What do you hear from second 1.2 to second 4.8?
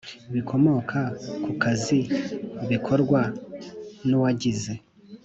ku kazi bikorwa n uwagize